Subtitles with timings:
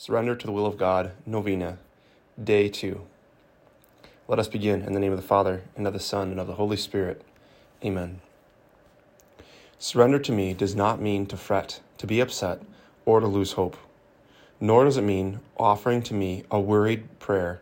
[0.00, 1.76] Surrender to the Will of God, Novena,
[2.42, 3.02] Day 2.
[4.28, 6.46] Let us begin in the name of the Father, and of the Son, and of
[6.46, 7.20] the Holy Spirit.
[7.84, 8.22] Amen.
[9.78, 12.62] Surrender to me does not mean to fret, to be upset,
[13.04, 13.76] or to lose hope.
[14.58, 17.60] Nor does it mean offering to me a worried prayer,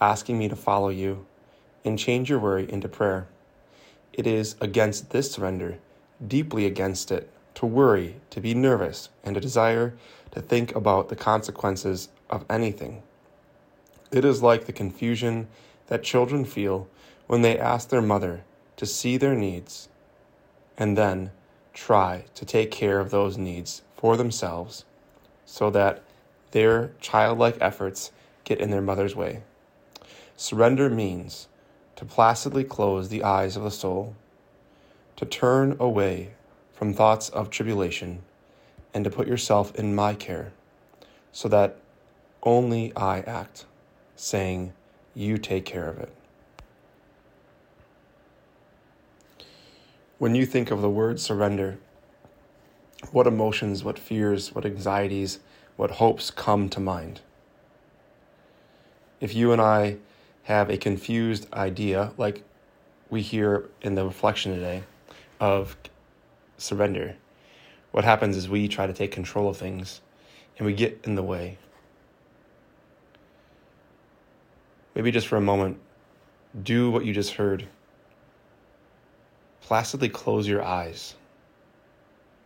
[0.00, 1.26] asking me to follow you,
[1.84, 3.26] and change your worry into prayer.
[4.12, 5.78] It is against this surrender,
[6.24, 7.28] deeply against it,
[7.60, 9.92] to worry, to be nervous, and a desire
[10.30, 13.02] to think about the consequences of anything.
[14.10, 15.46] It is like the confusion
[15.88, 16.88] that children feel
[17.26, 18.44] when they ask their mother
[18.76, 19.90] to see their needs
[20.78, 21.32] and then
[21.74, 24.86] try to take care of those needs for themselves
[25.44, 26.02] so that
[26.52, 28.10] their childlike efforts
[28.44, 29.42] get in their mother's way.
[30.34, 31.46] Surrender means
[31.96, 34.16] to placidly close the eyes of the soul,
[35.16, 36.30] to turn away
[36.80, 38.22] from thoughts of tribulation,
[38.94, 40.50] and to put yourself in my care,
[41.30, 41.76] so that
[42.42, 43.66] only I act,
[44.16, 44.72] saying,
[45.14, 46.08] You take care of it.
[50.16, 51.76] When you think of the word surrender,
[53.12, 55.40] what emotions, what fears, what anxieties,
[55.76, 57.20] what hopes come to mind?
[59.20, 59.98] If you and I
[60.44, 62.42] have a confused idea, like
[63.10, 64.84] we hear in the reflection today,
[65.38, 65.76] of
[66.60, 67.16] surrender.
[67.90, 70.00] What happens is we try to take control of things
[70.58, 71.58] and we get in the way.
[74.94, 75.78] Maybe just for a moment,
[76.62, 77.66] do what you just heard.
[79.60, 81.14] Placidly close your eyes.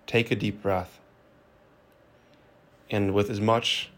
[0.06, 1.00] Take a deep breath.
[2.90, 3.90] And with as much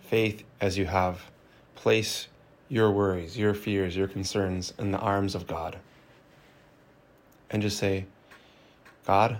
[0.00, 1.30] faith as you have,
[1.74, 2.28] place
[2.68, 5.78] your worries, your fears, your concerns in the arms of God.
[7.50, 8.06] And just say,
[9.06, 9.38] God,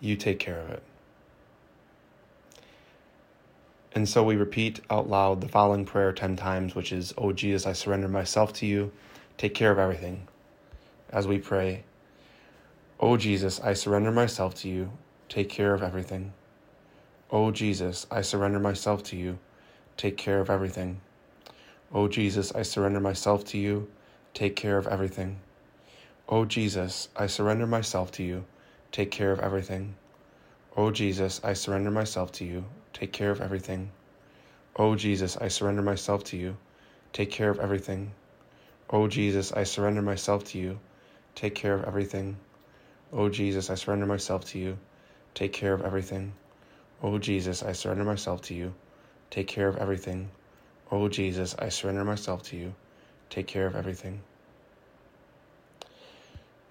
[0.00, 0.82] you take care of it.
[3.92, 7.66] And so we repeat out loud the following prayer 10 times, which is, Oh Jesus,
[7.66, 8.92] I surrender myself to you.
[9.36, 10.28] Take care of everything.
[11.10, 11.84] As we pray,
[13.00, 14.92] Oh Jesus, I surrender myself to you.
[15.28, 16.32] Take care of everything.
[17.30, 19.38] Oh Jesus, I surrender myself to you.
[19.96, 21.00] Take care of everything.
[21.92, 23.88] Oh Jesus, I surrender myself to you.
[24.34, 25.40] Take care of everything.
[26.28, 28.44] Oh Jesus, I surrender myself to you.
[28.92, 29.94] Take care of everything.
[30.76, 32.64] Oh Jesus, I surrender myself to you.
[32.92, 33.92] Take care of everything.
[34.74, 36.56] Oh Jesus, I surrender myself to you.
[37.12, 38.10] Take care of everything.
[38.90, 40.80] Oh Jesus, I surrender myself to you.
[41.36, 42.36] Take care of everything.
[43.12, 44.76] O Jesus, I surrender myself to you.
[45.34, 46.32] Take care of everything.
[47.00, 48.74] O Jesus, I surrender myself to you.
[49.30, 50.30] Take care of everything.
[50.90, 52.74] Oh Jesus, I surrender myself to you.
[53.28, 54.20] Take care of everything.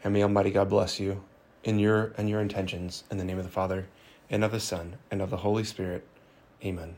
[0.04, 1.24] And may Almighty God bless you
[1.64, 3.88] in your and your intentions in the name of the Father
[4.30, 6.06] and of the Son and of the Holy Spirit.
[6.64, 6.96] Amen.